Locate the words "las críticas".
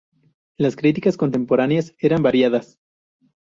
0.57-1.15